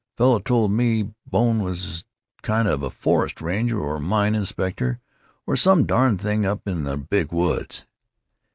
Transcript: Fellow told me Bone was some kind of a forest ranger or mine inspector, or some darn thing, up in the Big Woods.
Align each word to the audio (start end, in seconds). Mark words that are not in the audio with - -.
Fellow 0.17 0.39
told 0.39 0.71
me 0.71 1.13
Bone 1.27 1.61
was 1.61 1.79
some 1.83 2.03
kind 2.41 2.67
of 2.67 2.81
a 2.81 2.89
forest 2.89 3.39
ranger 3.39 3.79
or 3.79 3.99
mine 3.99 4.33
inspector, 4.33 4.99
or 5.45 5.55
some 5.55 5.85
darn 5.85 6.17
thing, 6.17 6.43
up 6.43 6.67
in 6.67 6.85
the 6.85 6.97
Big 6.97 7.31
Woods. 7.31 7.85